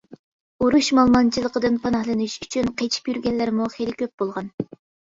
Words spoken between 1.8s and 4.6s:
پاناھلىنىش ئۈچۈن قېچىپ يۈرگەنلەرمۇ خېلى كۆپ بولغان.